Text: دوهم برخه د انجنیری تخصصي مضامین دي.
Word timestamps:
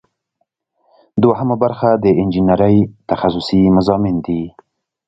دوهم 1.23 1.49
برخه 1.63 1.89
د 2.03 2.05
انجنیری 2.21 2.77
تخصصي 3.09 3.61
مضامین 3.77 4.17
دي. 4.25 4.41